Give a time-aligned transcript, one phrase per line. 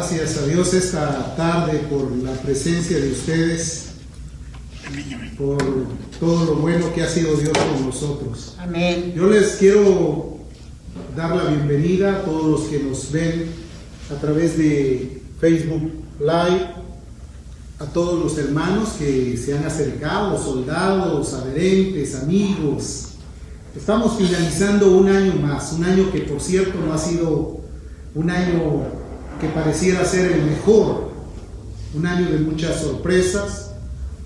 [0.00, 3.90] Gracias a Dios esta tarde por la presencia de ustedes,
[5.36, 5.58] por
[6.18, 8.54] todo lo bueno que ha sido Dios con nosotros.
[8.58, 9.12] Amén.
[9.14, 10.38] Yo les quiero
[11.14, 13.50] dar la bienvenida a todos los que nos ven
[14.10, 16.70] a través de Facebook Live,
[17.78, 23.08] a todos los hermanos que se han acercado, soldados, adherentes, amigos.
[23.76, 27.60] Estamos finalizando un año más, un año que por cierto no ha sido
[28.14, 28.99] un año
[29.40, 31.10] que pareciera ser el mejor,
[31.94, 33.72] un año de muchas sorpresas,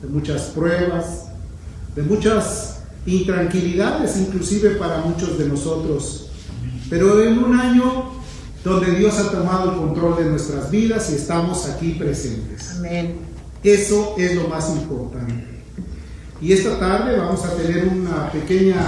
[0.02, 1.26] de muchas pruebas,
[1.94, 6.30] de muchas intranquilidades inclusive para muchos de nosotros,
[6.90, 8.12] pero en un año
[8.64, 12.76] donde Dios ha tomado el control de nuestras vidas y estamos aquí presentes.
[12.76, 13.16] Amén.
[13.62, 15.62] Eso es lo más importante.
[16.40, 18.86] Y esta tarde vamos a tener una pequeña,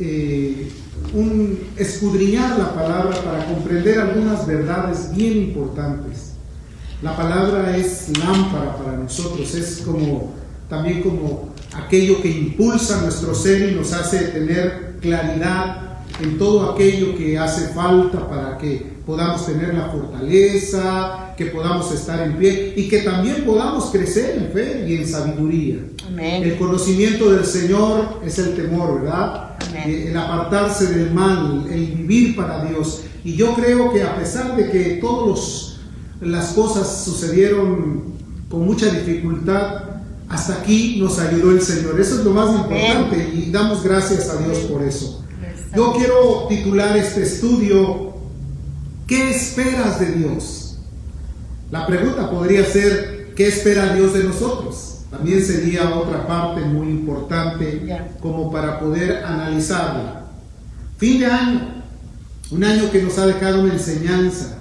[0.00, 0.72] eh,
[1.14, 6.32] un escudriñar la palabra para comprender algunas verdades bien importantes.
[7.02, 10.34] La palabra es lámpara para nosotros, es como
[10.68, 17.16] también como aquello que impulsa nuestro ser y nos hace tener claridad en todo aquello
[17.16, 22.86] que hace falta para que podamos tener la fortaleza, que podamos estar en pie y
[22.86, 25.78] que también podamos crecer en fe y en sabiduría.
[26.06, 26.42] Amén.
[26.42, 29.56] El conocimiento del Señor es el temor, ¿verdad?
[29.66, 29.84] Amén.
[29.86, 33.04] Eh, El apartarse del mal, el vivir para Dios.
[33.24, 35.76] Y yo creo que a pesar de que todas
[36.20, 38.12] las cosas sucedieron
[38.50, 39.84] con mucha dificultad,
[40.28, 41.98] hasta aquí nos ayudó el Señor.
[41.98, 45.24] Eso es lo más importante y damos gracias a Dios por eso.
[45.74, 48.12] Yo quiero titular este estudio,
[49.06, 50.69] ¿qué esperas de Dios?
[51.70, 55.02] La pregunta podría ser, ¿qué espera Dios de nosotros?
[55.08, 57.80] También sería otra parte muy importante
[58.20, 60.26] como para poder analizarla.
[60.98, 61.84] Fin de año,
[62.50, 64.58] un año que nos ha dejado una enseñanza,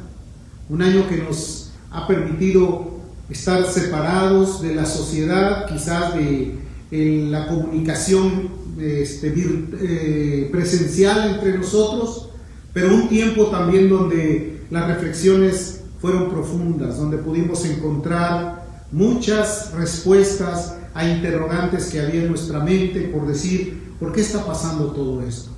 [0.69, 6.59] un año que nos ha permitido estar separados de la sociedad, quizás de
[6.92, 8.49] la comunicación
[8.80, 12.30] este, eh, presencial entre nosotros,
[12.71, 21.08] pero un tiempo también donde las reflexiones fueron profundas, donde pudimos encontrar muchas respuestas a
[21.08, 25.52] interrogantes que había en nuestra mente por decir, ¿por qué está pasando todo esto?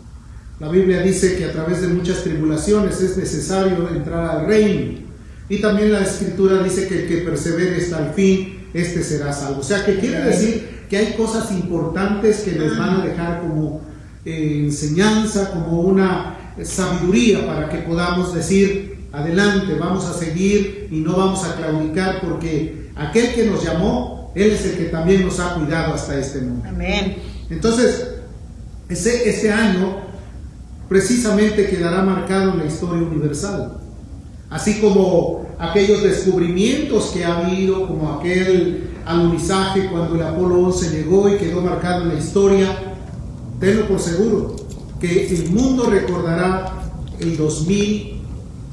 [0.59, 4.99] La Biblia dice que a través de muchas tribulaciones es necesario entrar al reino.
[5.49, 9.61] Y también la Escritura dice que el que persevere hasta el fin, este será salvo.
[9.61, 13.81] O sea, que quiere decir que hay cosas importantes que les van a dejar como
[14.23, 21.15] eh, enseñanza, como una sabiduría para que podamos decir, adelante, vamos a seguir y no
[21.15, 25.55] vamos a claudicar porque aquel que nos llamó, Él es el que también nos ha
[25.55, 26.69] cuidado hasta este momento.
[26.69, 27.17] Amén.
[27.49, 28.15] Entonces,
[28.89, 29.97] ese, este año
[30.87, 33.77] precisamente quedará marcado en la historia universal.
[34.49, 41.29] Así como aquellos descubrimientos que ha habido, como aquel alunizaje cuando el Apolo 11 llegó
[41.29, 42.77] y quedó marcado en la historia,
[43.59, 44.55] tenlo por seguro,
[44.99, 46.73] que el mundo recordará
[47.19, 47.37] el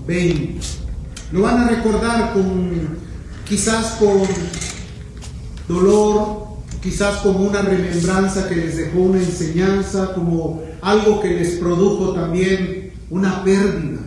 [0.08, 0.60] 2020.
[1.32, 2.70] Lo van a recordar con,
[3.46, 4.22] quizás con
[5.68, 6.48] dolor,
[6.82, 12.92] quizás como una remembranza que les dejó una enseñanza, como algo que les produjo también
[13.10, 14.00] una pérdida.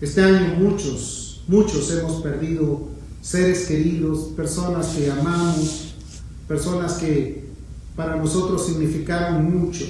[0.00, 2.88] Este año muchos, muchos hemos perdido
[3.22, 5.94] seres queridos, personas que amamos,
[6.46, 7.44] personas que
[7.96, 9.86] para nosotros significaron mucho.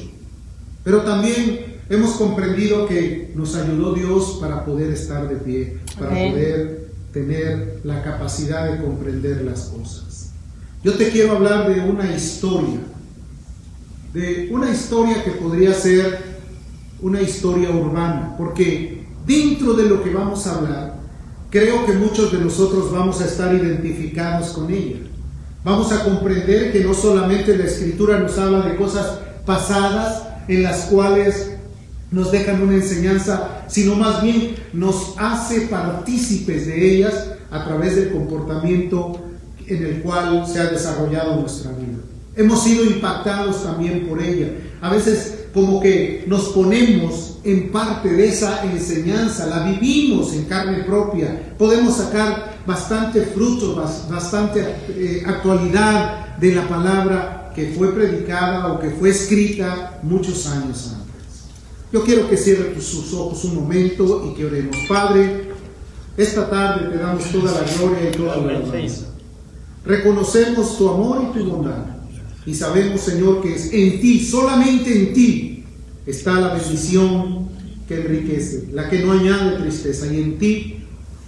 [0.85, 6.33] Pero también hemos comprendido que nos ayudó Dios para poder estar de pie, para Amén.
[6.33, 10.31] poder tener la capacidad de comprender las cosas.
[10.83, 12.81] Yo te quiero hablar de una historia,
[14.13, 16.35] de una historia que podría ser
[17.01, 20.95] una historia urbana, porque dentro de lo que vamos a hablar,
[21.51, 24.99] creo que muchos de nosotros vamos a estar identificados con ella.
[25.63, 30.87] Vamos a comprender que no solamente la escritura nos habla de cosas pasadas en las
[30.87, 31.54] cuales
[32.15, 37.15] nos dejan una enseñanza, sino más bien nos hace partícipes de ellas
[37.51, 39.21] a través del comportamiento
[39.67, 41.99] en el cual se ha desarrollado nuestra vida.
[42.37, 44.49] Hemos sido impactados también por ella.
[44.81, 50.83] A veces como que nos ponemos en parte de esa enseñanza, la vivimos en carne
[50.85, 58.73] propia, podemos sacar bastante fruto, bas- bastante eh, actualidad de la palabra que fue predicada
[58.73, 61.04] o que fue escrita muchos años antes.
[61.95, 64.77] Yo quiero que cierre sus ojos un momento y que oremos.
[64.89, 65.49] Padre,
[66.17, 69.07] esta tarde te damos toda la gloria y toda la alabanza.
[69.85, 71.87] Reconocemos tu amor y tu bondad.
[72.45, 75.65] Y sabemos, Señor, que es en ti, solamente en ti,
[76.05, 77.49] está la bendición
[77.87, 80.13] que enriquece, la que no añade tristeza.
[80.13, 80.85] Y en ti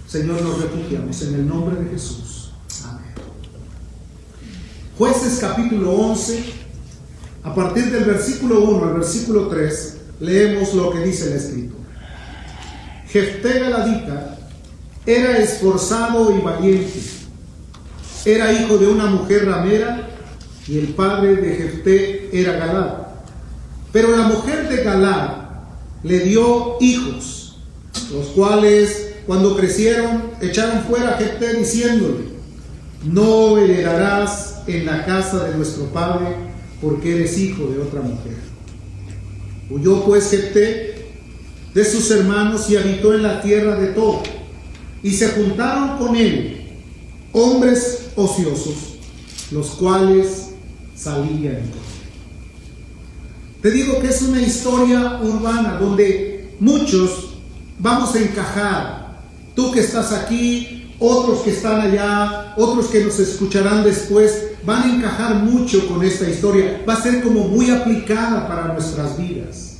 [0.07, 2.51] Señor, nos refugiamos en el nombre de Jesús.
[2.85, 3.13] Amén.
[4.97, 6.43] Jueces capítulo 11,
[7.43, 11.75] a partir del versículo 1 al versículo 3, leemos lo que dice el escrito.
[13.07, 14.37] Jefté Galadita
[15.05, 16.99] era esforzado y valiente.
[18.25, 20.09] Era hijo de una mujer ramera
[20.67, 22.93] y el padre de Jefté era Galad.
[23.93, 25.29] Pero la mujer de Galad
[26.03, 27.59] le dio hijos,
[28.11, 32.37] los cuales cuando crecieron echaron fuera a Jefté diciéndole,
[33.05, 36.35] no heredarás en la casa de nuestro padre
[36.81, 38.46] porque eres hijo de otra mujer.
[39.69, 41.07] Huyó pues Jefté
[41.73, 44.23] de sus hermanos y habitó en la tierra de todo.
[45.03, 46.57] Y se juntaron con él
[47.33, 48.95] hombres ociosos,
[49.51, 50.49] los cuales
[50.95, 51.61] salían.
[53.61, 57.29] Te digo que es una historia urbana donde muchos
[57.79, 59.21] vamos a encajar.
[59.55, 64.95] Tú que estás aquí, otros que están allá, otros que nos escucharán después, van a
[64.95, 66.83] encajar mucho con esta historia.
[66.87, 69.77] Va a ser como muy aplicada para nuestras vidas.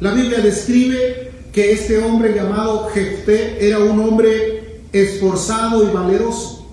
[0.00, 6.72] La Biblia describe que este hombre llamado Jefté era un hombre esforzado y valeroso.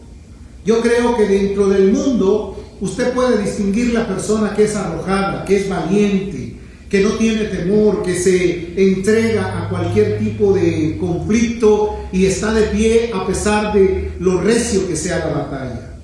[0.66, 5.58] Yo creo que dentro del mundo usted puede distinguir la persona que es arrojada, que
[5.58, 6.56] es valiente,
[6.90, 12.64] que no tiene temor, que se entrega a cualquier tipo de conflicto y está de
[12.64, 15.95] pie a pesar de lo recio que sea la batalla.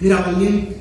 [0.00, 0.76] Era valiente,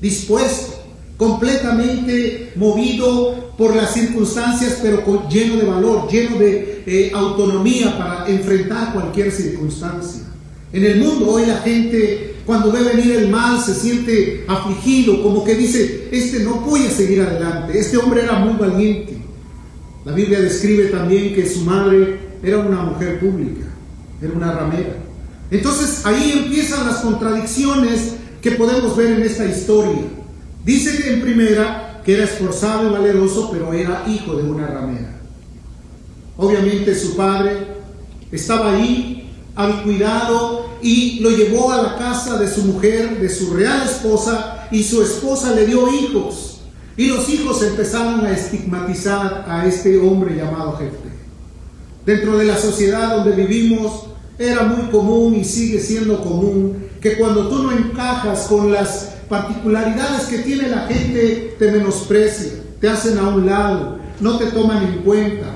[0.00, 0.84] dispuesto,
[1.16, 8.92] completamente movido por las circunstancias, pero lleno de valor, lleno de eh, autonomía para enfrentar
[8.92, 10.22] cualquier circunstancia.
[10.72, 15.44] En el mundo hoy la gente cuando ve venir el mal se siente afligido, como
[15.44, 19.16] que dice, este no puede seguir adelante, este hombre era muy valiente.
[20.04, 23.66] La Biblia describe también que su madre era una mujer pública,
[24.20, 24.96] era una ramera.
[25.50, 30.02] Entonces ahí empiezan las contradicciones que podemos ver en esta historia.
[30.66, 35.18] Dice que en primera que era esforzado y valeroso, pero era hijo de una ramera.
[36.36, 37.68] Obviamente su padre
[38.30, 43.54] estaba ahí al cuidado y lo llevó a la casa de su mujer, de su
[43.54, 46.60] real esposa, y su esposa le dio hijos.
[46.98, 51.08] Y los hijos empezaron a estigmatizar a este hombre llamado Jefte.
[52.04, 54.04] Dentro de la sociedad donde vivimos
[54.38, 60.22] era muy común y sigue siendo común que cuando tú no encajas con las particularidades
[60.22, 65.02] que tiene la gente, te menosprecia, te hacen a un lado, no te toman en
[65.02, 65.48] cuenta,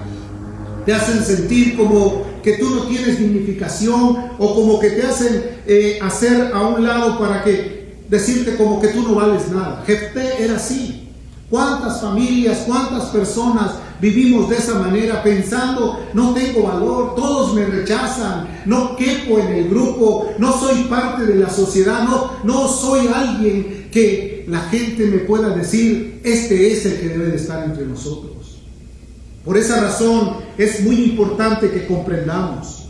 [0.84, 5.98] te hacen sentir como que tú no tienes dignificación o como que te hacen eh,
[6.02, 9.82] hacer a un lado para que decirte como que tú no vales nada.
[9.86, 11.08] Jefté era así.
[11.48, 18.48] ¿Cuántas familias, cuántas personas vivimos de esa manera pensando, no tengo valor, todos me rechazan,
[18.66, 23.88] no quepo en el grupo, no soy parte de la sociedad, no, no soy alguien
[23.90, 28.60] que la gente me pueda decir, este es el que debe de estar entre nosotros?
[29.44, 32.88] Por esa razón es muy importante que comprendamos.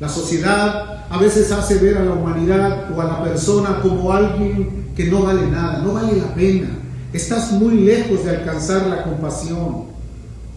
[0.00, 4.92] La sociedad a veces hace ver a la humanidad o a la persona como alguien
[4.96, 6.68] que no vale nada, no vale la pena.
[7.12, 9.97] Estás muy lejos de alcanzar la compasión.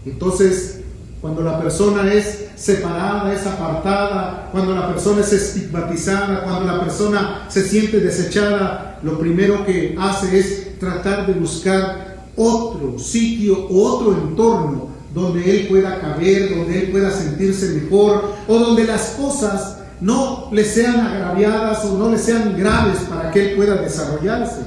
[0.04, 0.80] Entonces,
[1.20, 7.46] cuando la persona es separada, es apartada, cuando la persona es estigmatizada, cuando la persona
[7.48, 14.88] se siente desechada, lo primero que hace es tratar de buscar otro sitio, otro entorno
[15.14, 20.64] donde él pueda caber, donde él pueda sentirse mejor, o donde las cosas no le
[20.64, 24.62] sean agraviadas o no le sean graves para que él pueda desarrollarse.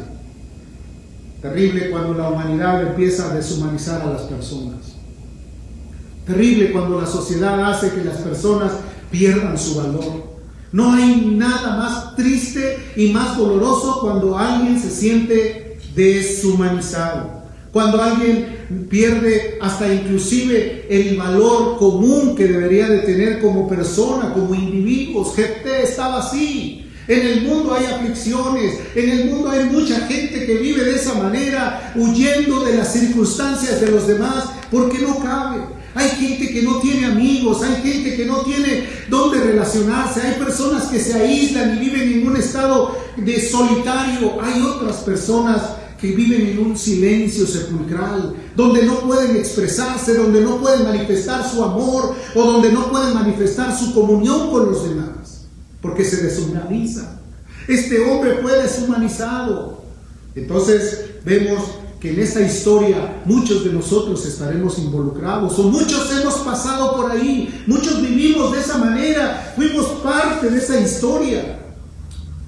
[1.41, 4.94] Terrible cuando la humanidad empieza a deshumanizar a las personas.
[6.25, 8.71] Terrible cuando la sociedad hace que las personas
[9.11, 10.35] pierdan su valor.
[10.71, 18.87] No hay nada más triste y más doloroso cuando alguien se siente deshumanizado cuando alguien
[18.89, 25.35] pierde hasta inclusive el valor común que debería de tener como persona, como individuos.
[25.35, 26.89] Gente estaba así.
[27.05, 31.15] En el mundo hay aflicciones, en el mundo hay mucha gente que vive de esa
[31.15, 35.63] manera, huyendo de las circunstancias de los demás, porque no cabe.
[35.95, 40.87] Hay gente que no tiene amigos, hay gente que no tiene dónde relacionarse, hay personas
[40.87, 45.61] que se aíslan y viven en un estado de solitario, hay otras personas
[45.99, 51.63] que viven en un silencio sepulcral, donde no pueden expresarse, donde no pueden manifestar su
[51.63, 55.45] amor o donde no pueden manifestar su comunión con los demás,
[55.81, 57.21] porque se deshumaniza.
[57.69, 59.85] Este hombre fue deshumanizado.
[60.35, 61.63] Entonces vemos
[61.99, 67.63] que en esta historia muchos de nosotros estaremos involucrados o muchos hemos pasado por ahí,
[67.67, 71.59] muchos vivimos de esa manera, fuimos parte de esa historia.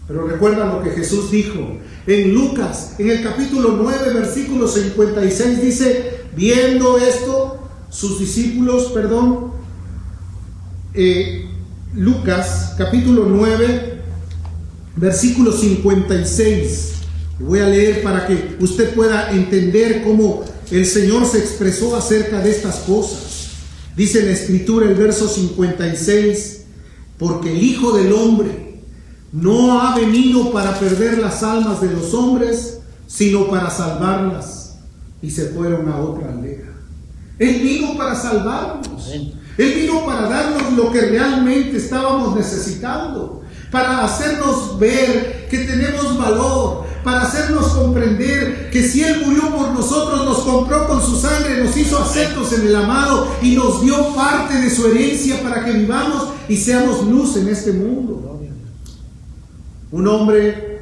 [0.08, 1.77] Pero recuerda lo que Jesús dijo
[2.08, 9.51] en Lucas, en el capítulo 9, versículo 56, dice, viendo esto, sus discípulos, perdón,
[10.94, 11.50] eh,
[11.94, 14.01] Lucas capítulo 9,
[14.96, 16.97] versículo 56.
[17.39, 22.51] Voy a leer para que usted pueda entender cómo el Señor se expresó acerca de
[22.51, 23.50] estas cosas.
[23.96, 26.62] Dice la escritura el verso 56,
[27.17, 28.82] porque el Hijo del Hombre
[29.32, 34.77] no ha venido para perder las almas de los hombres, sino para salvarlas.
[35.22, 36.74] Y se fueron a otra aldea.
[37.39, 39.12] Él vino para salvarnos.
[39.12, 46.86] Él vino para darnos lo que realmente estábamos necesitando, para hacernos ver que tenemos valor,
[47.03, 51.75] para hacernos comprender que si Él murió por nosotros, nos compró con su sangre, nos
[51.75, 56.29] hizo aceptos en el amado y nos dio parte de su herencia para que vivamos
[56.50, 58.41] y seamos luz en este mundo.
[59.89, 60.81] Un hombre,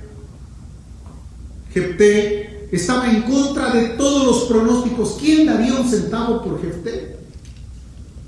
[1.72, 5.18] Jepté, estaba en contra de todos los pronósticos.
[5.20, 7.18] ¿Quién daría un centavo por Jepté?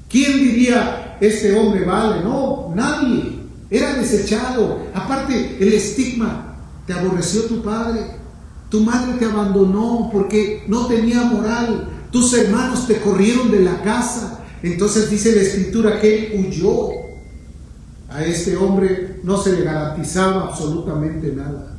[0.09, 2.23] ¿Quién diría, este hombre vale?
[2.23, 3.36] No, nadie.
[3.69, 4.79] Era desechado.
[4.93, 6.55] Aparte, el estigma,
[6.85, 8.01] te aborreció tu padre,
[8.69, 14.45] tu madre te abandonó porque no tenía moral, tus hermanos te corrieron de la casa.
[14.63, 16.89] Entonces dice la escritura que él huyó.
[18.09, 21.77] A este hombre no se le garantizaba absolutamente nada.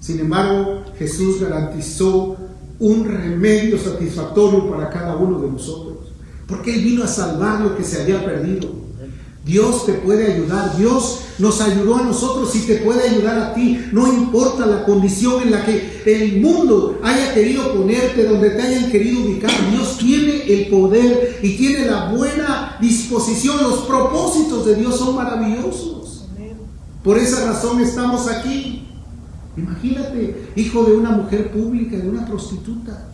[0.00, 2.36] Sin embargo, Jesús garantizó
[2.78, 6.12] un remedio satisfactorio para cada uno de nosotros.
[6.46, 8.70] Porque Él vino a salvar lo que se había perdido.
[9.48, 10.76] Dios te puede ayudar.
[10.76, 13.80] Dios nos ayudó a nosotros y te puede ayudar a ti.
[13.92, 18.90] No importa la condición en la que el mundo haya querido ponerte, donde te hayan
[18.90, 19.50] querido ubicar.
[19.70, 23.56] Dios tiene el poder y tiene la buena disposición.
[23.62, 26.26] Los propósitos de Dios son maravillosos.
[27.02, 28.86] Por esa razón estamos aquí.
[29.56, 33.08] Imagínate, hijo de una mujer pública, de una prostituta.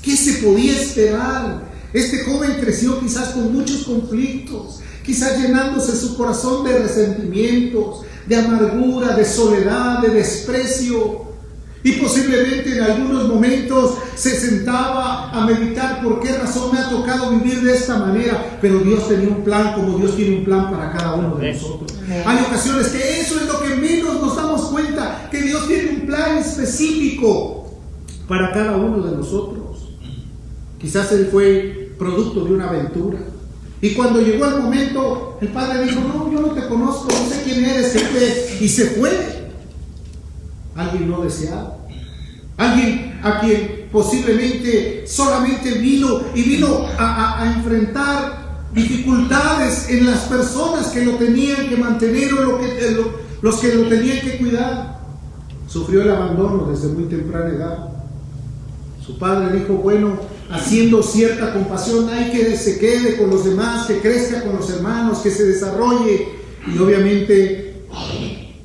[0.00, 1.72] ¿Qué se podía esperar?
[1.92, 9.14] Este joven creció quizás con muchos conflictos, quizás llenándose su corazón de resentimientos, de amargura,
[9.16, 11.32] de soledad, de desprecio.
[11.84, 17.30] Y posiblemente en algunos momentos se sentaba a meditar por qué razón me ha tocado
[17.30, 18.58] vivir de esta manera.
[18.60, 21.92] Pero Dios tenía un plan como Dios tiene un plan para cada uno de nosotros.
[22.24, 26.06] Hay ocasiones que eso es lo que menos nos damos cuenta, que Dios tiene un
[26.06, 27.72] plan específico
[28.28, 29.88] para cada uno de nosotros.
[30.78, 33.18] Quizás Él fue producto de una aventura.
[33.82, 37.42] Y cuando llegó el momento, el padre dijo, no, yo no te conozco, no sé
[37.42, 39.50] quién eres, y se fue.
[40.76, 41.78] Alguien no deseado.
[42.56, 51.04] Alguien a quien posiblemente solamente vino y vino a, enfrentar dificultades en las personas que
[51.04, 52.96] lo tenían que mantener o que,
[53.42, 55.00] los que lo tenían que cuidar.
[55.66, 57.88] Sufrió el abandono desde muy temprana edad.
[59.04, 60.20] Su padre dijo, bueno,
[60.52, 65.18] haciendo cierta compasión, hay que se quede con los demás, que crezca con los hermanos,
[65.18, 66.28] que se desarrolle.
[66.72, 67.86] Y obviamente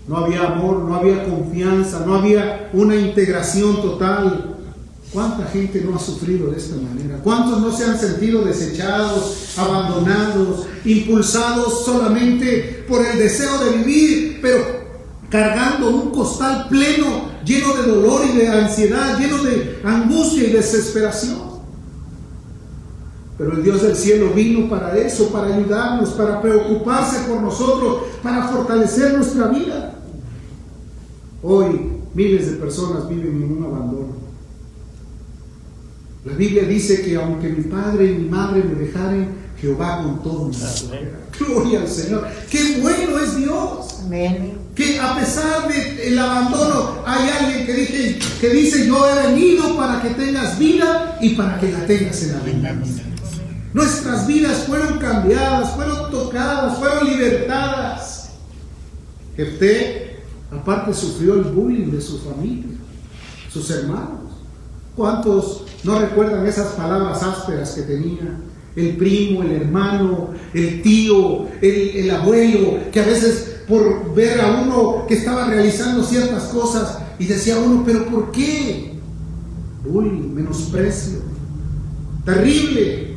[0.08, 4.56] no había amor, no había confianza, no había una integración total.
[5.13, 7.20] ¿Cuánta gente no ha sufrido de esta manera?
[7.24, 14.65] ¿Cuántos no se han sentido desechados, abandonados, impulsados solamente por el deseo de vivir, pero
[15.29, 21.47] cargando un costal pleno, lleno de dolor y de ansiedad, lleno de angustia y desesperación?
[23.38, 28.48] Pero el Dios del cielo vino para eso, para ayudarnos, para preocuparse por nosotros, para
[28.48, 29.94] fortalecer nuestra vida.
[31.44, 34.27] Hoy miles de personas viven en un abandono.
[36.25, 40.52] La Biblia dice que aunque mi padre y mi madre me dejaren, Jehová con todo
[41.40, 42.28] Gloria al Señor.
[42.50, 44.04] Qué bueno es Dios.
[44.76, 50.02] Que a pesar del abandono hay alguien que dice, que dice, yo he venido para
[50.02, 53.04] que tengas vida y para que la tengas en abundancia.
[53.74, 58.30] Nuestras vidas fueron cambiadas, fueron tocadas, fueron libertadas.
[59.36, 60.20] Jefté,
[60.52, 62.78] aparte, sufrió el bullying de su familia,
[63.52, 64.32] sus hermanos.
[64.96, 68.40] ¿Cuántos no recuerdan esas palabras ásperas que tenía?
[68.78, 74.62] El primo, el hermano, el tío, el, el abuelo, que a veces por ver a
[74.62, 78.94] uno que estaba realizando ciertas cosas y decía uno, pero ¿por qué?
[79.84, 81.20] Bullying, menosprecio,
[82.24, 83.08] terrible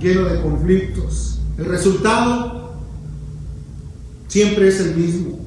[0.00, 1.38] lleno de conflictos.
[1.58, 2.74] El resultado
[4.28, 5.38] siempre es el mismo.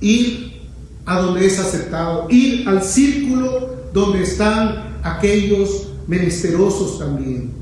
[0.00, 0.62] Ir
[1.04, 7.52] a donde es aceptado, ir al círculo donde están aquellos menesterosos también.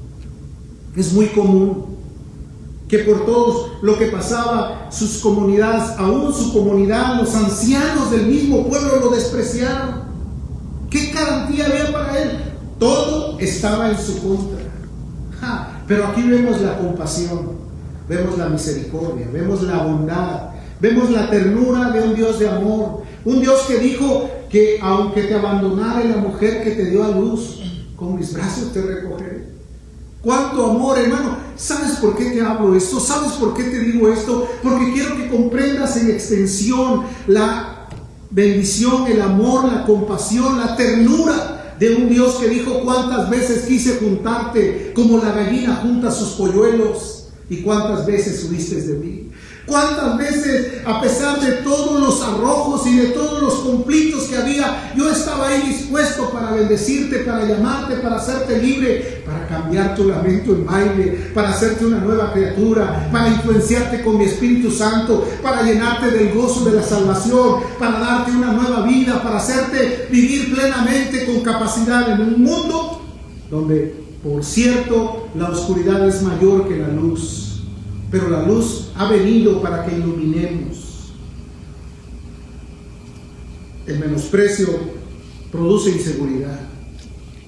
[0.97, 1.97] Es muy común
[2.89, 8.67] que por todo lo que pasaba, sus comunidades, aún su comunidad, los ancianos del mismo
[8.67, 10.07] pueblo lo despreciaron.
[10.89, 12.31] ¿Qué garantía había para él?
[12.79, 14.57] Todo estaba en su contra.
[15.89, 17.57] pero aquí vemos la compasión,
[18.09, 20.51] vemos la misericordia, vemos la bondad,
[20.81, 25.35] vemos la ternura de un Dios de amor, un Dios que dijo que aunque te
[25.35, 27.66] abandonara la mujer que te dio a luz,
[27.97, 29.57] con mis brazos te recogeré.
[30.23, 31.39] Cuánto amor, hermano.
[31.57, 33.01] ¿Sabes por qué te hablo esto?
[33.01, 34.47] ¿Sabes por qué te digo esto?
[34.63, 37.89] Porque quiero que comprendas en extensión la
[38.31, 43.97] bendición, el amor, la compasión, la ternura de un Dios que dijo cuántas veces quise
[43.97, 49.26] juntarte como la gallina junta sus polluelos y cuántas veces huiste de mí.
[49.67, 54.93] ¿Cuántas veces, a pesar de todos los arrojos y de todos los conflictos que había,
[54.97, 60.53] yo estaba ahí dispuesto para bendecirte, para llamarte, para hacerte libre, para cambiar tu lamento
[60.53, 66.13] en baile, para hacerte una nueva criatura, para influenciarte con mi Espíritu Santo, para llenarte
[66.13, 71.41] del gozo de la salvación, para darte una nueva vida, para hacerte vivir plenamente con
[71.41, 73.03] capacidad en un mundo
[73.51, 77.46] donde, por cierto, la oscuridad es mayor que la luz
[78.11, 81.13] pero la luz ha venido para que iluminemos.
[83.87, 84.69] El menosprecio
[85.51, 86.61] produce inseguridad,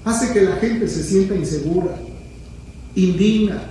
[0.05, 1.97] hace que la gente se sienta insegura,
[2.95, 3.61] indigna,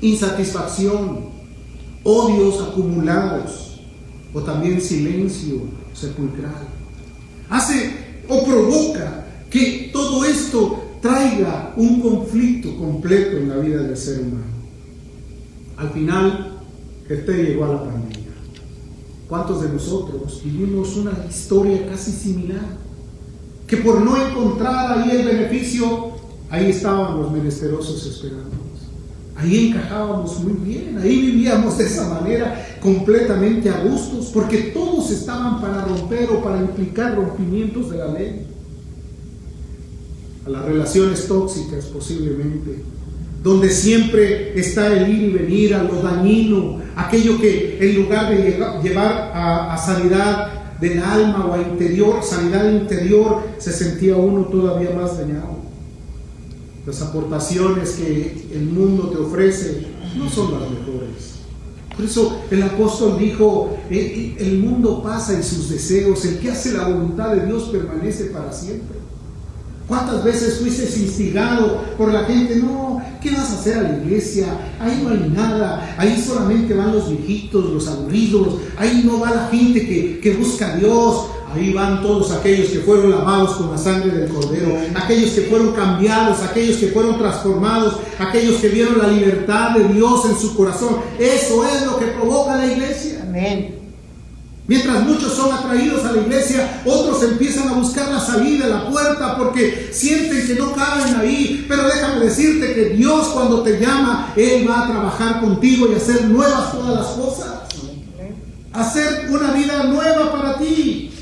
[0.00, 1.30] insatisfacción,
[2.02, 3.80] odios acumulados
[4.32, 5.62] o también silencio
[5.92, 6.68] sepulcral.
[7.48, 7.92] Hace
[8.28, 14.59] o provoca que todo esto traiga un conflicto completo en la vida del ser humano.
[15.80, 16.58] Al final,
[17.08, 18.18] este llegó a la pandemia.
[19.26, 22.76] ¿Cuántos de nosotros vivimos una historia casi similar?
[23.66, 26.10] Que por no encontrar ahí el beneficio,
[26.50, 28.60] ahí estaban los menesterosos esperándonos.
[29.36, 35.62] Ahí encajábamos muy bien, ahí vivíamos de esa manera completamente a gustos, porque todos estaban
[35.62, 38.46] para romper o para implicar rompimientos de la ley.
[40.44, 42.82] A las relaciones tóxicas posiblemente,
[43.42, 48.58] donde siempre está el ir y venir, a lo dañino, aquello que en lugar de
[48.82, 55.18] llevar a, sanidad del alma o a interior, sanidad interior, se sentía uno todavía más
[55.18, 55.58] dañado.
[56.86, 61.30] Las aportaciones que el mundo te ofrece no son las mejores.
[61.96, 66.72] Por eso el apóstol dijo, eh, el mundo pasa en sus deseos, el que hace
[66.72, 68.96] la voluntad de Dios permanece para siempre.
[69.90, 72.54] ¿Cuántas veces fuiste instigado por la gente?
[72.54, 74.46] No, ¿qué vas a hacer a la iglesia?
[74.78, 79.48] Ahí no hay nada, ahí solamente van los viejitos, los aburridos, ahí no va la
[79.48, 83.78] gente que, que busca a Dios, ahí van todos aquellos que fueron lavados con la
[83.78, 89.08] sangre del Cordero, aquellos que fueron cambiados, aquellos que fueron transformados, aquellos que vieron la
[89.08, 90.98] libertad de Dios en su corazón.
[91.18, 93.24] Eso es lo que provoca la iglesia.
[93.28, 93.79] Amén.
[94.70, 99.36] Mientras muchos son atraídos a la iglesia, otros empiezan a buscar la salida, la puerta,
[99.36, 101.66] porque sienten que no caben ahí.
[101.68, 106.26] Pero déjame decirte que Dios cuando te llama, Él va a trabajar contigo y hacer
[106.26, 107.48] nuevas todas las cosas.
[108.72, 111.14] Hacer una vida nueva para ti.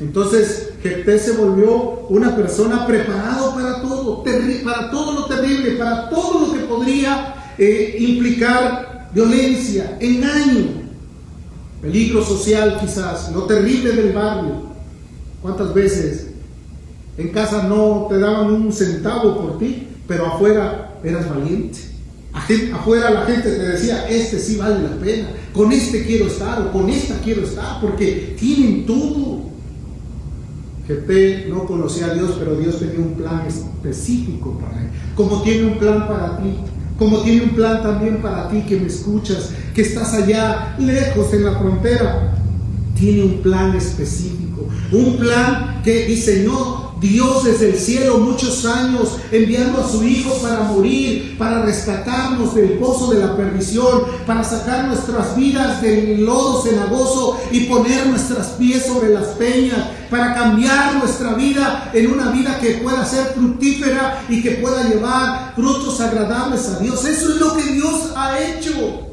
[0.00, 4.24] Entonces, Jefté se volvió una persona preparado para todo,
[4.64, 10.87] para todo lo terrible, para todo lo que podría eh, implicar violencia, engaño
[11.80, 14.68] peligro social quizás, lo terrible del barrio.
[15.42, 16.28] ¿Cuántas veces
[17.16, 21.78] en casa no te daban un centavo por ti, pero afuera eras valiente?
[22.72, 26.72] Afuera la gente te decía, este sí vale la pena, con este quiero estar o
[26.72, 29.48] con esta quiero estar, porque tienen todo.
[30.88, 35.66] GP no conocía a Dios, pero Dios tenía un plan específico para él, como tiene
[35.66, 36.54] un plan para ti
[36.98, 41.44] como tiene un plan también para ti que me escuchas, que estás allá lejos en
[41.44, 42.34] la frontera.
[42.98, 49.80] Tiene un plan específico, un plan que diseñó Dios desde el cielo muchos años enviando
[49.80, 55.36] a su Hijo para morir, para rescatarnos del pozo de la perdición, para sacar nuestras
[55.36, 61.90] vidas del lodo cenagoso y poner nuestras pies sobre las peñas, para cambiar nuestra vida
[61.92, 67.04] en una vida que pueda ser fructífera y que pueda llevar frutos agradables a Dios.
[67.04, 69.07] Eso es lo que Dios ha hecho.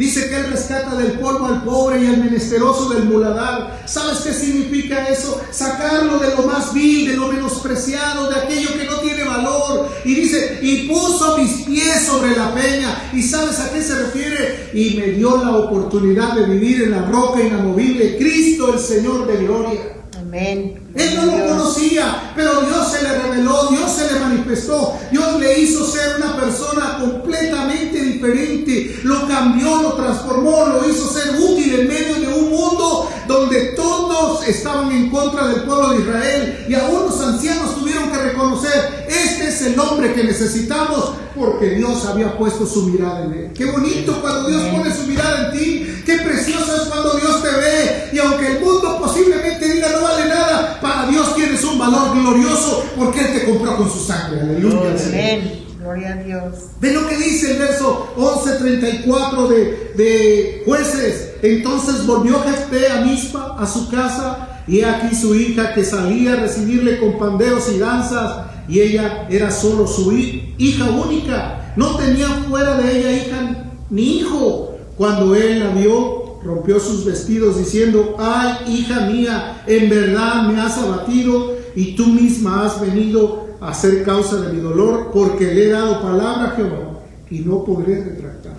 [0.00, 3.82] Dice que Él rescata del polvo al pobre y al menesteroso del muladar.
[3.84, 5.38] ¿Sabes qué significa eso?
[5.50, 10.14] Sacarlo de lo más vil, de lo menospreciado, de aquello que no tiene valor y
[10.14, 13.10] dice, y puso mis pies sobre la peña.
[13.12, 14.70] ¿Y sabes a qué se refiere?
[14.72, 19.44] Y me dio la oportunidad de vivir en la roca inamovible, Cristo el Señor de
[19.44, 19.99] gloria.
[20.30, 20.80] Amén.
[20.94, 25.58] Él no lo conocía, pero Dios se le reveló, Dios se le manifestó, Dios le
[25.58, 31.88] hizo ser una persona completamente diferente, lo cambió, lo transformó, lo hizo ser útil en
[31.88, 37.06] medio de un mundo donde todos estaban en contra del pueblo de Israel y aún
[37.06, 42.66] los ancianos tuvieron que reconocer, este es el hombre que necesitamos porque Dios había puesto
[42.66, 43.50] su mirada en él.
[43.54, 47.48] Qué bonito cuando Dios pone su mirada en ti, qué precioso es cuando Dios te
[47.48, 48.10] ve.
[48.12, 52.84] Y aunque el mundo posiblemente diga no vale nada, para Dios tienes un valor glorioso
[52.96, 54.40] porque Él te compró con su sangre.
[54.40, 54.94] Aleluya.
[55.06, 55.66] Amén.
[55.78, 56.54] Gloria a Dios.
[56.80, 61.32] Ve lo que dice el verso 11:34 de, de jueces.
[61.42, 66.36] Entonces volvió Jefté a Mispa, a su casa, y aquí su hija que salía a
[66.36, 71.72] recibirle con panderos y danzas, y ella era solo su hija única.
[71.76, 74.76] No tenía fuera de ella hija ni hijo.
[74.98, 80.78] Cuando él la vio, rompió sus vestidos diciendo, ay hija mía, en verdad me has
[80.78, 85.68] abatido y tú misma has venido a ser causa de mi dolor, porque le he
[85.68, 87.00] dado palabra a Jehová
[87.30, 88.56] y no podré retractar.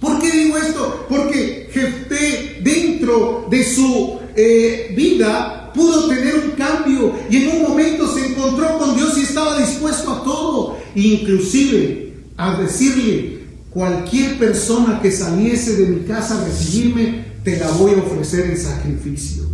[0.00, 1.06] ¿Por qué digo esto?
[1.08, 8.06] Porque Jefté dentro de su eh, vida pudo tener un cambio y en un momento
[8.12, 13.43] se encontró con Dios y estaba dispuesto a todo, inclusive a decirle,
[13.74, 18.56] cualquier persona que saliese de mi casa a recibirme, te la voy a ofrecer en
[18.56, 19.44] sacrificio.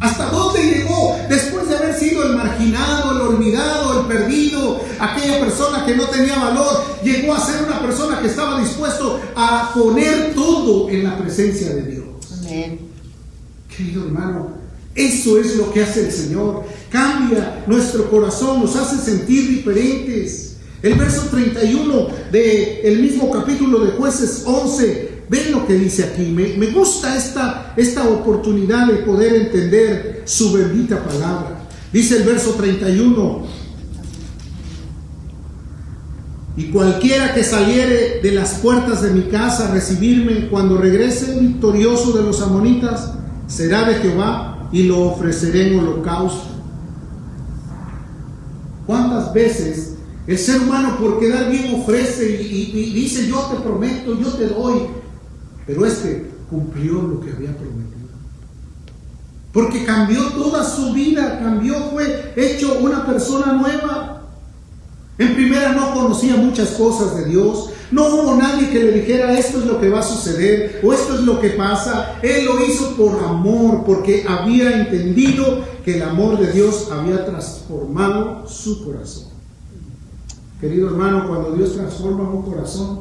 [0.00, 1.16] ¿Hasta dónde llegó?
[1.28, 6.38] Después de haber sido el marginado, el olvidado, el perdido, aquella persona que no tenía
[6.38, 11.74] valor, llegó a ser una persona que estaba dispuesto a poner todo en la presencia
[11.74, 12.06] de Dios.
[12.40, 12.80] Amén.
[13.74, 14.54] Querido hermano,
[14.94, 16.64] eso es lo que hace el Señor.
[16.90, 20.49] Cambia nuestro corazón, nos hace sentir diferentes.
[20.82, 26.22] El verso 31 del mismo capítulo de jueces 11, ven lo que dice aquí.
[26.22, 31.66] Me, me gusta esta, esta oportunidad de poder entender su bendita palabra.
[31.92, 33.46] Dice el verso 31.
[36.56, 42.12] Y cualquiera que saliere de las puertas de mi casa a recibirme cuando regrese victorioso
[42.12, 43.12] de los amonitas,
[43.46, 46.48] será de Jehová y lo ofreceré en holocausto.
[48.86, 49.89] ¿Cuántas veces
[50.30, 54.46] el ser humano por quedar bien ofrece y, y, dice yo te prometo, yo te
[54.46, 54.82] doy.
[55.66, 58.10] Pero este cumplió lo que había prometido.
[59.52, 64.22] Porque cambió toda su vida, cambió, fue hecho una persona nueva.
[65.18, 67.70] En primera no conocía muchas cosas de Dios.
[67.90, 71.14] No hubo nadie que le dijera esto es lo que va a suceder o esto
[71.14, 72.20] es lo que pasa.
[72.22, 78.46] Él lo hizo por amor, porque había entendido que el amor de Dios había transformado
[78.46, 79.29] su corazón.
[80.60, 83.00] Querido hermano, cuando Dios transforma un corazón,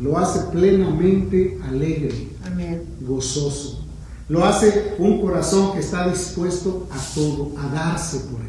[0.00, 2.82] lo hace plenamente alegre, Amén.
[3.00, 3.84] gozoso.
[4.28, 8.46] Lo hace un corazón que está dispuesto a todo, a darse por él.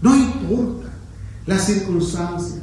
[0.00, 0.88] No importa
[1.46, 2.60] las circunstancias.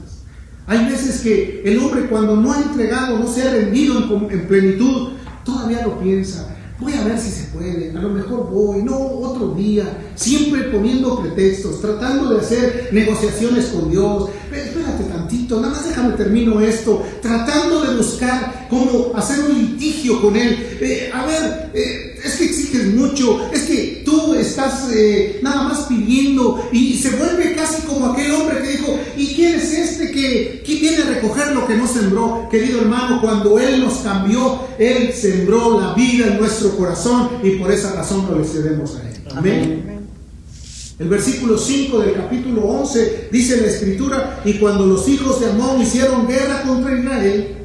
[0.68, 4.48] Hay veces que el hombre cuando no ha entregado, no se ha rendido en, en
[4.48, 5.10] plenitud,
[5.46, 9.54] todavía lo piensa voy a ver si se puede, a lo mejor voy, no, otro
[9.54, 15.09] día, siempre poniendo pretextos, tratando de hacer negociaciones con Dios, espérate
[15.58, 20.78] nada más déjame termino esto, tratando de buscar cómo hacer un litigio con Él.
[20.82, 25.80] Eh, a ver, eh, es que exiges mucho, es que tú estás eh, nada más
[25.82, 30.64] pidiendo y se vuelve casi como aquel hombre que dijo, ¿y quién es este que,
[30.80, 32.48] viene a recoger lo que no sembró?
[32.50, 37.72] Querido hermano, cuando Él nos cambió, Él sembró la vida en nuestro corazón y por
[37.72, 39.16] esa razón lo cedemos a Él.
[39.36, 39.99] Amén.
[41.00, 45.82] El versículo 5 del capítulo 11 dice la escritura, y cuando los hijos de Amón
[45.82, 47.56] hicieron guerra contra Israel,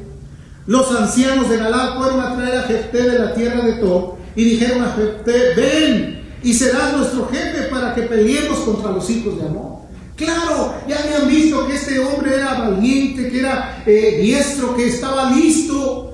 [0.65, 4.43] los ancianos de Galad fueron a traer a Jefté de la tierra de Tob y
[4.45, 9.47] dijeron a Jefté, ven y serás nuestro jefe para que peleemos contra los hijos de
[9.47, 9.79] Amón.
[10.15, 15.31] Claro, ya habían visto que este hombre era valiente, que era eh, diestro, que estaba
[15.31, 16.04] listo.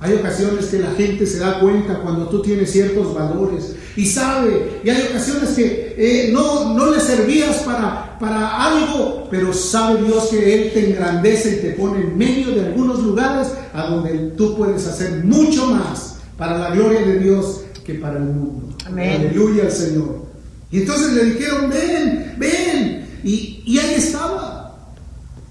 [0.00, 4.80] Hay ocasiones que la gente se da cuenta cuando tú tienes ciertos valores y sabe,
[4.84, 10.28] y hay ocasiones que eh, no, no le servías para, para algo, pero sabe Dios
[10.28, 14.56] que Él te engrandece y te pone en medio de algunos lugares a donde tú
[14.56, 18.76] puedes hacer mucho más para la gloria de Dios que para el mundo.
[18.86, 19.20] Amén.
[19.20, 20.26] Aleluya al Señor.
[20.70, 23.08] Y entonces le dijeron, ven, ven.
[23.24, 24.78] Y, y ahí estaba.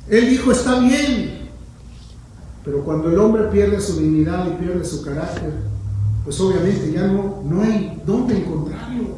[0.09, 1.26] Él dijo, está bien.
[2.67, 5.53] Pero cuando el hombre pierde su dignidad y pierde su carácter,
[6.25, 9.15] pues obviamente ya no, no hay dónde encontrarlo.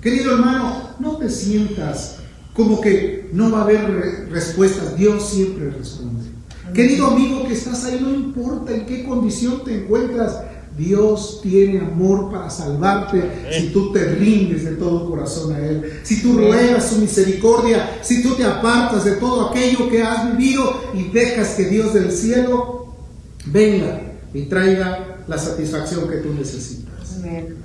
[0.00, 2.16] Querido hermano, no te sientas
[2.52, 4.96] como que no va a haber re- respuestas.
[4.96, 6.24] Dios siempre responde.
[6.74, 10.42] Querido amigo que estás ahí, no importa en qué condición te encuentras,
[10.76, 16.22] Dios tiene amor para salvarte si tú te rindes de todo corazón a Él, si
[16.22, 21.04] tú ruegas su misericordia, si tú te apartas de todo aquello que has vivido y
[21.04, 22.94] dejas que Dios del cielo
[23.46, 24.02] venga
[24.34, 27.16] y traiga la satisfacción que tú necesitas.
[27.16, 27.56] Amén.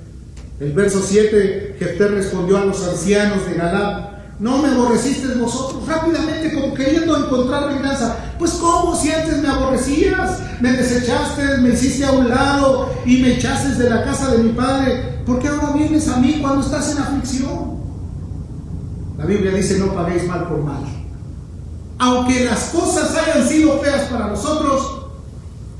[0.58, 6.52] El verso 7, Jefté respondió a los ancianos de Galad, no me aborrecisteis vosotros, rápidamente
[6.52, 8.16] como queriendo encontrar venganza.
[8.40, 13.34] Pues cómo si antes me aborrecías, me desechaste, me hiciste a un lado y me
[13.34, 16.90] echaste de la casa de mi padre, ¿por qué ahora vienes a mí cuando estás
[16.90, 17.82] en aflicción?
[19.16, 20.82] La Biblia dice no paguéis mal por mal.
[22.00, 25.01] Aunque las cosas hayan sido feas para nosotros,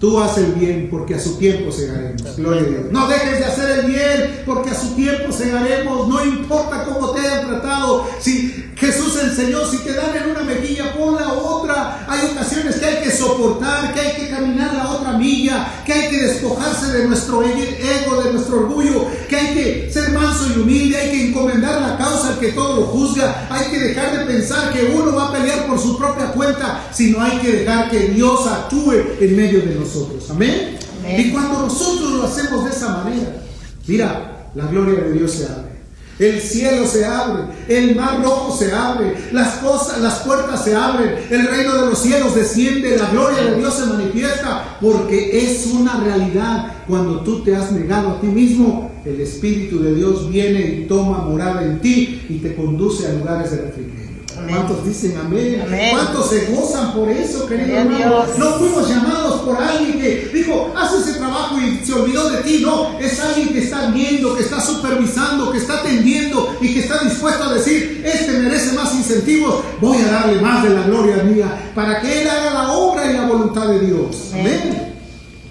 [0.02, 2.36] Tú haces el bien porque a su tiempo segaremos.
[2.36, 2.82] Gloria a Dios.
[2.90, 6.08] No dejes de hacer el bien porque a su tiempo segaremos.
[6.08, 8.04] No importa cómo te hayan tratado.
[8.18, 12.04] Si Jesús enseñó, si te dan en una mejilla, pon la otra.
[12.08, 16.10] Hay ocasiones que hay que soportar, que hay que caminar la otra milla, que hay
[16.10, 20.96] que despojarse de nuestro ego, de nuestro orgullo, que hay que ser manso y humilde,
[20.96, 23.46] hay que encomendar la causa al que todo lo juzga.
[23.48, 27.22] Hay que dejar de pensar que uno va a pelear por su propia cuenta, sino
[27.22, 29.91] hay que dejar que Dios actúe en medio de nosotros.
[30.30, 30.78] Amén.
[31.00, 31.20] Amén.
[31.20, 33.42] Y cuando nosotros lo hacemos de esa manera,
[33.86, 35.72] mira, la gloria de Dios se abre.
[36.18, 41.16] El cielo se abre, el mar rojo se abre, las cosas, las puertas se abren,
[41.30, 46.00] el reino de los cielos desciende, la gloria de Dios se manifiesta, porque es una
[46.00, 46.76] realidad.
[46.86, 51.18] Cuando tú te has negado a ti mismo, el Espíritu de Dios viene y toma
[51.18, 54.01] morada en ti y te conduce a lugares de refrigerio.
[54.48, 55.62] ¿Cuántos dicen amén?
[55.66, 55.90] Amén.
[55.92, 57.98] ¿Cuántos se gozan por eso, querido hermano?
[57.98, 58.38] Dios.
[58.38, 62.60] No fuimos llamados por alguien que dijo, haz ese trabajo y se olvidó de ti.
[62.62, 67.02] No, es alguien que está viendo, que está supervisando, que está atendiendo y que está
[67.04, 71.72] dispuesto a decir, este merece más incentivos, voy a darle más de la gloria mía
[71.74, 74.30] para que él haga la obra y la voluntad de Dios.
[74.32, 74.60] Amén.
[74.62, 74.92] Amén.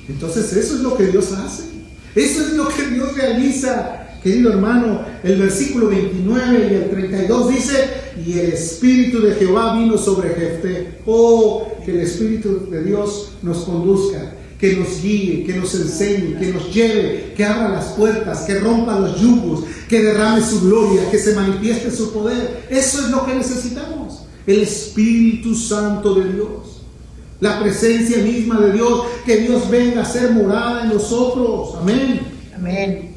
[0.10, 1.64] Entonces eso es lo que Dios hace.
[2.16, 4.01] Eso es lo que Dios realiza.
[4.24, 7.74] Querido hermano, el versículo 29 y el 32 dice,
[8.24, 11.00] y el Espíritu de Jehová vino sobre Jefté.
[11.08, 16.54] Oh, que el Espíritu de Dios nos conduzca, que nos guíe, que nos enseñe, que
[16.54, 21.18] nos lleve, que abra las puertas, que rompa los yugos, que derrame su gloria, que
[21.18, 22.68] se manifieste su poder.
[22.70, 24.22] Eso es lo que necesitamos.
[24.46, 26.84] El Espíritu Santo de Dios.
[27.40, 31.76] La presencia misma de Dios, que Dios venga a ser morada en nosotros.
[31.82, 32.20] Amén.
[32.56, 33.11] Amén.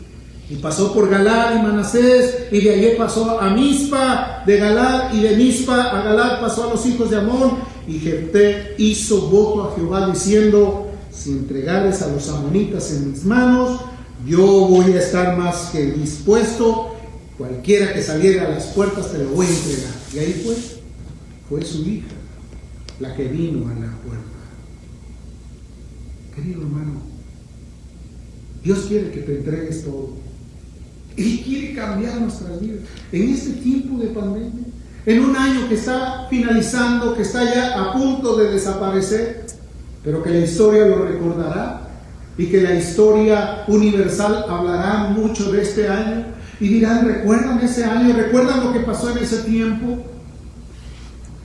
[0.50, 5.20] Y pasó por Galad y Manasés, y de allí pasó a Mispa, de Galad, y
[5.20, 7.52] de Mispa a Galad pasó a los hijos de Amón,
[7.88, 13.80] y Jefté hizo voto a Jehová diciendo, si entregares a los amonitas en mis manos,
[14.26, 16.94] yo voy a estar más que dispuesto,
[17.38, 19.94] cualquiera que saliera a las puertas te lo voy a entregar.
[20.12, 20.56] Y ahí fue,
[21.48, 22.08] fue su hija,
[23.00, 24.24] la que vino a la puerta.
[26.34, 27.00] Querido hermano,
[28.62, 30.23] Dios quiere que te entregues todo.
[31.16, 32.80] Él quiere cambiar nuestras vidas.
[33.12, 34.64] En este tiempo de pandemia,
[35.06, 39.46] en un año que está finalizando, que está ya a punto de desaparecer,
[40.02, 41.88] pero que la historia lo recordará
[42.36, 46.26] y que la historia universal hablará mucho de este año
[46.60, 49.98] y dirán, recuerdan ese año, recuerdan lo que pasó en ese tiempo,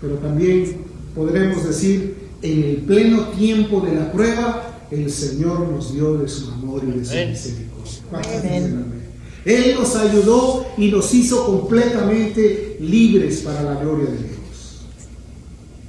[0.01, 0.77] pero también
[1.15, 6.49] podremos decir, en el pleno tiempo de la prueba, el Señor nos dio de su
[6.51, 7.29] amor y de su Amén.
[7.31, 8.98] misericordia.
[9.45, 14.81] Él nos ayudó y nos hizo completamente libres para la gloria de Dios.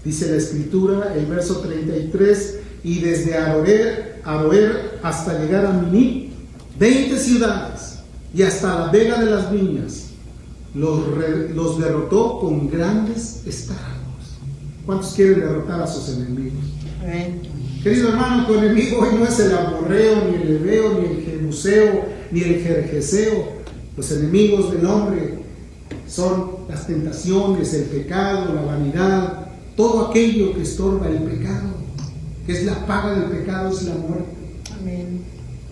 [0.04, 6.32] Dice la escritura, el verso 33, y desde Aroer, Aroer hasta llegar a Miní,
[6.78, 7.98] 20 ciudades,
[8.34, 10.06] y hasta la vega de las viñas,
[10.74, 13.80] los, re- los derrotó con grandes estragos.
[14.86, 16.64] ¿Cuántos quieren derrotar a sus enemigos?
[17.82, 22.04] Querido hermano, tu enemigo hoy no es el amorreo, ni el hebeo, ni el jebuseo,
[22.30, 23.60] ni el jerjeseo.
[23.96, 25.38] Los enemigos del hombre
[26.06, 31.68] son las tentaciones, el pecado, la vanidad, todo aquello que estorba el pecado,
[32.46, 34.30] que es la paga del pecado, es la muerte.
[34.80, 35.22] Amén.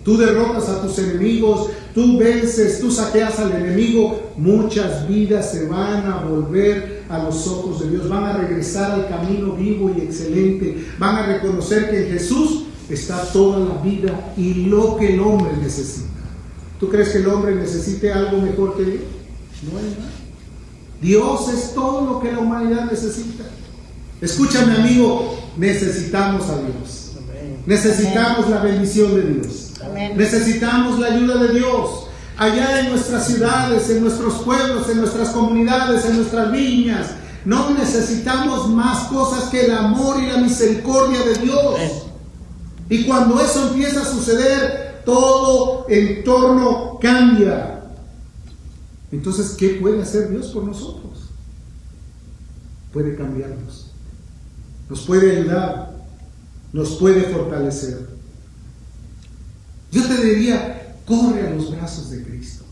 [0.03, 6.05] Tú derrotas a tus enemigos, tú vences, tú saqueas al enemigo, muchas vidas se van
[6.07, 10.85] a volver a los ojos de Dios, van a regresar al camino vivo y excelente,
[10.97, 15.51] van a reconocer que en Jesús está toda la vida y lo que el hombre
[15.61, 16.07] necesita.
[16.79, 19.03] ¿Tú crees que el hombre necesite algo mejor que Dios?
[19.63, 20.11] No hay nada.
[21.01, 23.43] Dios es todo lo que la humanidad necesita.
[24.21, 27.11] Escúchame amigo, necesitamos a Dios.
[27.65, 29.73] Necesitamos la bendición de Dios.
[29.83, 30.13] Amén.
[30.17, 32.07] Necesitamos la ayuda de Dios.
[32.37, 37.07] Allá en nuestras ciudades, en nuestros pueblos, en nuestras comunidades, en nuestras viñas,
[37.45, 41.79] No necesitamos más cosas que el amor y la misericordia de Dios.
[42.89, 47.81] Y cuando eso empieza a suceder, todo entorno cambia.
[49.11, 51.29] Entonces, ¿qué puede hacer Dios por nosotros?
[52.93, 53.91] Puede cambiarnos.
[54.87, 55.97] Nos puede ayudar.
[56.71, 58.07] Nos puede fortalecer.
[59.91, 62.63] Yo te diría, corre a los brazos de Cristo.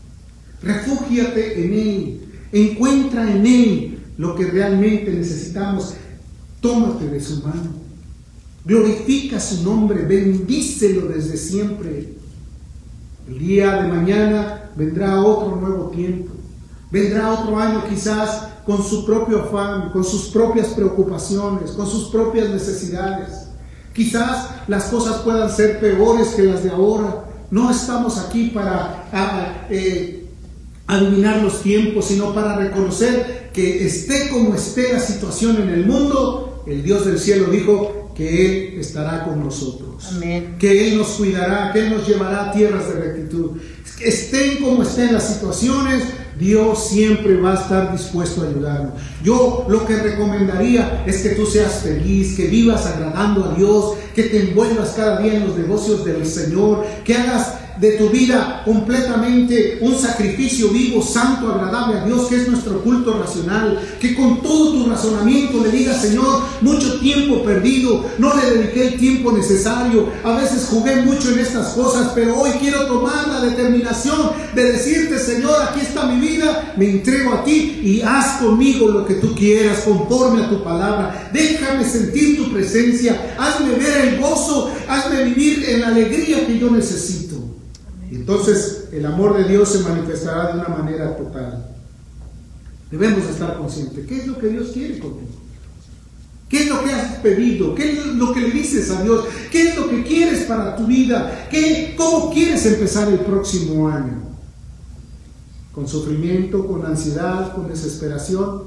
[0.62, 2.20] Refúgiate en Él.
[2.52, 5.94] Encuentra en Él lo que realmente necesitamos.
[6.60, 7.72] Tómate de su mano.
[8.64, 10.04] Glorifica su nombre.
[10.04, 12.17] Bendícelo desde siempre.
[13.28, 16.32] El día de mañana vendrá otro nuevo tiempo.
[16.90, 22.48] Vendrá otro año quizás con su propio afán, con sus propias preocupaciones, con sus propias
[22.48, 23.48] necesidades.
[23.92, 27.26] Quizás las cosas puedan ser peores que las de ahora.
[27.50, 29.04] No estamos aquí para
[29.68, 30.26] eh,
[30.86, 36.62] adivinar los tiempos, sino para reconocer que esté como esté la situación en el mundo,
[36.66, 40.08] el Dios del cielo dijo que Él estará con nosotros.
[40.10, 40.56] Amén.
[40.58, 43.52] Que Él nos cuidará, que Él nos llevará a tierras de rectitud.
[44.00, 46.02] Estén como estén las situaciones,
[46.36, 48.94] Dios siempre va a estar dispuesto a ayudarnos.
[49.22, 54.24] Yo lo que recomendaría es que tú seas feliz, que vivas agradando a Dios, que
[54.24, 59.78] te envuelvas cada día en los negocios del Señor, que hagas de tu vida completamente
[59.80, 64.72] un sacrificio vivo, santo, agradable a Dios, que es nuestro culto racional, que con todo
[64.72, 70.36] tu razonamiento le digas, Señor, mucho tiempo perdido, no le dediqué el tiempo necesario, a
[70.36, 75.62] veces jugué mucho en estas cosas, pero hoy quiero tomar la determinación de decirte, Señor,
[75.62, 79.80] aquí está mi vida, me entrego a ti y haz conmigo lo que tú quieras,
[79.80, 85.80] conforme a tu palabra, déjame sentir tu presencia, hazme ver el gozo, hazme vivir en
[85.80, 87.27] la alegría que yo necesito.
[88.10, 91.66] Y entonces el amor de Dios se manifestará de una manera total.
[92.90, 94.06] Debemos estar conscientes.
[94.06, 95.28] ¿Qué es lo que Dios quiere contigo?
[96.48, 97.74] ¿Qué es lo que has pedido?
[97.74, 99.26] ¿Qué es lo que le dices a Dios?
[99.50, 101.46] ¿Qué es lo que quieres para tu vida?
[101.50, 104.22] ¿Qué, ¿Cómo quieres empezar el próximo año?
[105.72, 108.62] ¿Con sufrimiento, con ansiedad, con desesperación?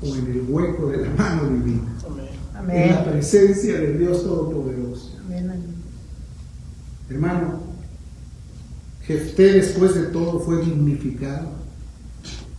[0.00, 1.92] ¿O en el hueco de la mano divina?
[2.56, 2.76] Amén.
[2.76, 5.18] En la presencia del Dios Todopoderoso.
[5.26, 5.83] Amén.
[7.08, 7.60] Hermano,
[9.06, 11.48] Jefté después de todo fue dignificado.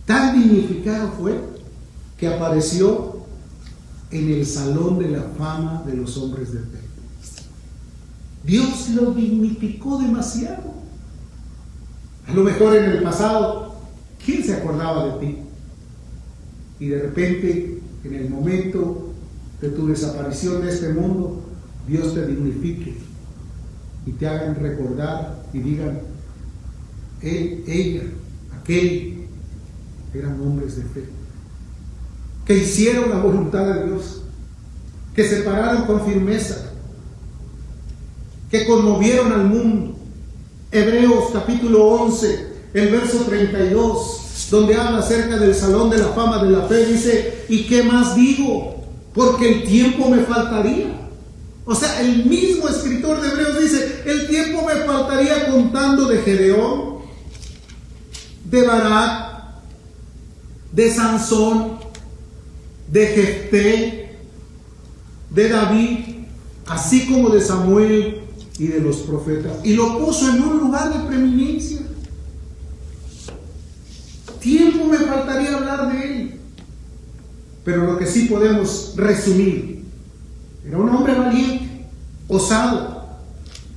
[0.04, 1.40] Tan dignificado fue
[2.16, 3.16] que apareció
[4.12, 6.78] en el salón de la fama de los hombres de fe.
[8.44, 10.76] Dios lo dignificó demasiado.
[12.28, 13.74] A lo mejor en el pasado,
[14.24, 15.38] ¿quién se acordaba de ti?
[16.78, 19.12] Y de repente, en el momento
[19.60, 21.42] de tu desaparición de este mundo,
[21.88, 23.05] Dios te dignifique
[24.06, 26.00] y te hagan recordar y digan,
[27.20, 28.02] él, ella,
[28.58, 29.26] aquel,
[30.14, 31.04] eran hombres de fe,
[32.46, 34.22] que hicieron la voluntad de Dios,
[35.14, 36.72] que se pararon con firmeza,
[38.50, 39.96] que conmovieron al mundo.
[40.70, 46.50] Hebreos capítulo 11, el verso 32, donde habla acerca del salón de la fama de
[46.50, 48.84] la fe, dice, ¿y qué más digo?
[49.14, 51.05] Porque el tiempo me faltaría.
[51.66, 56.98] O sea, el mismo escritor de Hebreos dice, el tiempo me faltaría contando de Gedeón,
[58.44, 59.26] de Barak,
[60.70, 61.78] de Sansón,
[62.88, 64.18] de Jefté,
[65.30, 65.98] de David,
[66.66, 68.22] así como de Samuel
[68.60, 69.52] y de los profetas.
[69.64, 71.80] Y lo puso en un lugar de preeminencia.
[74.40, 76.40] Tiempo me faltaría hablar de él.
[77.64, 79.75] Pero lo que sí podemos resumir,
[80.66, 81.86] era un hombre valiente,
[82.28, 83.06] osado,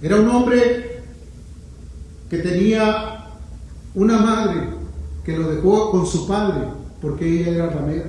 [0.02, 1.02] era un hombre
[2.30, 3.28] que tenía
[3.94, 4.70] una madre
[5.24, 6.68] que lo dejó con su padre
[7.02, 8.06] porque ella era ramera.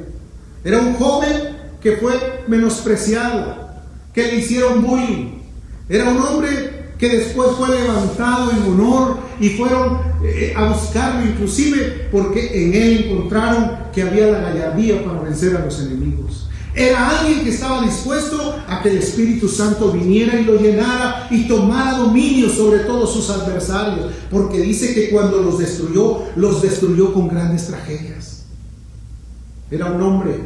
[0.65, 3.71] Era un joven que fue menospreciado,
[4.13, 5.41] que le hicieron bullying.
[5.89, 12.09] Era un hombre que después fue levantado en honor y fueron eh, a buscarlo inclusive
[12.13, 16.50] porque en él encontraron que había la gallardía para vencer a los enemigos.
[16.75, 21.49] Era alguien que estaba dispuesto a que el Espíritu Santo viniera y lo llenara y
[21.49, 27.29] tomara dominio sobre todos sus adversarios, porque dice que cuando los destruyó, los destruyó con
[27.29, 28.45] grandes tragedias.
[29.71, 30.39] Era un hombre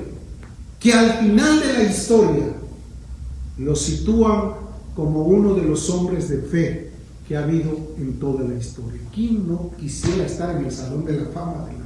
[0.81, 2.47] que al final de la historia
[3.59, 4.55] lo sitúan
[4.97, 6.91] como uno de los hombres de fe
[7.29, 9.01] que ha habido en toda la historia.
[9.15, 11.85] ¿Quién no quisiera estar en el Salón de la Fama de la?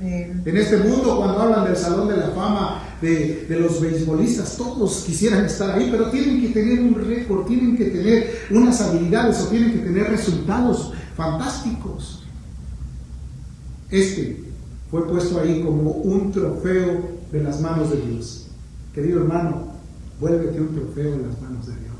[0.00, 5.04] En este mundo, cuando hablan del Salón de la Fama de, de los beisbolistas, todos
[5.06, 9.48] quisieran estar ahí, pero tienen que tener un récord, tienen que tener unas habilidades o
[9.48, 12.22] tienen que tener resultados fantásticos.
[13.90, 14.42] Este
[14.90, 18.46] fue puesto ahí como un trofeo de las manos de Dios.
[18.94, 19.74] Querido hermano,
[20.18, 21.90] vuélvete un trofeo en las manos de Dios.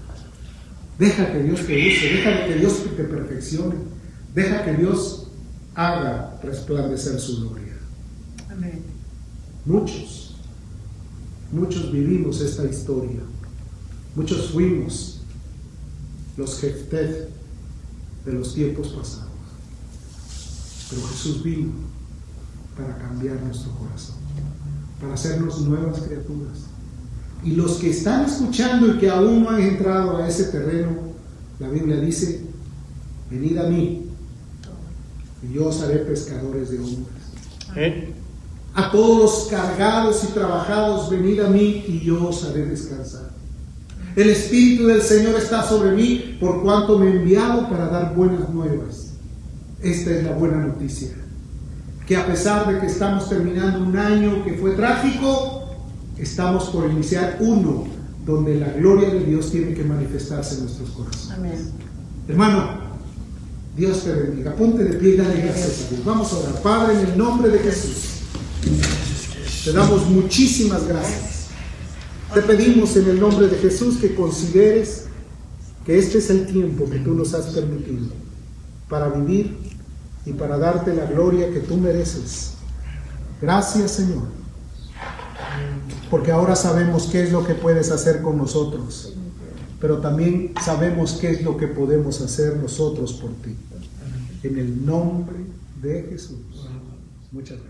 [0.98, 3.74] Deja que Dios te use, deja que Dios te perfeccione,
[4.34, 5.28] deja que Dios
[5.74, 7.69] haga resplandecer su gloria.
[9.64, 10.36] Muchos,
[11.52, 13.20] muchos vivimos esta historia.
[14.14, 15.20] Muchos fuimos
[16.36, 17.30] los Jeftet
[18.24, 19.30] de los tiempos pasados.
[20.90, 21.72] Pero Jesús vino
[22.76, 24.16] para cambiar nuestro corazón,
[25.00, 26.66] para hacernos nuevas criaturas.
[27.44, 30.90] Y los que están escuchando y que aún no han entrado a ese terreno,
[31.58, 32.44] la Biblia dice,
[33.30, 34.06] venid a mí
[35.42, 37.06] y yo os haré pescadores de hombres.
[38.74, 43.30] A todos los cargados y trabajados, venid a mí y yo os haré descansar.
[44.16, 48.48] El Espíritu del Señor está sobre mí por cuanto me he enviado para dar buenas
[48.50, 49.12] nuevas.
[49.82, 51.10] Esta es la buena noticia.
[52.06, 55.64] Que a pesar de que estamos terminando un año que fue trágico,
[56.18, 57.86] estamos por iniciar uno
[58.26, 61.38] donde la gloria de Dios tiene que manifestarse en nuestros corazones.
[61.38, 61.70] Amén.
[62.28, 62.80] Hermano,
[63.76, 64.54] Dios te bendiga.
[64.54, 66.04] Ponte de pie y dale gracias a Dios.
[66.04, 66.62] Vamos a orar.
[66.62, 68.19] Padre, en el nombre de Jesús,
[69.64, 71.48] te damos muchísimas gracias.
[72.32, 75.06] Te pedimos en el nombre de Jesús que consideres
[75.84, 78.06] que este es el tiempo que tú nos has permitido
[78.88, 79.56] para vivir
[80.24, 82.52] y para darte la gloria que tú mereces.
[83.40, 84.28] Gracias Señor,
[86.10, 89.14] porque ahora sabemos qué es lo que puedes hacer con nosotros,
[89.80, 93.56] pero también sabemos qué es lo que podemos hacer nosotros por ti.
[94.42, 95.36] En el nombre
[95.82, 96.38] de Jesús.
[97.32, 97.69] Muchas gracias.